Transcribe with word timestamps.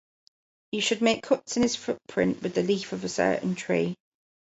You 0.71 0.81
should 0.81 1.03
make 1.03 1.21
cuts 1.21 1.57
in 1.57 1.61
his 1.61 1.75
footprint 1.75 2.41
with 2.41 2.55
the 2.55 2.63
leaf 2.63 2.91
of 2.91 3.03
a 3.03 3.07
certain 3.07 3.53
tree. 3.53 3.93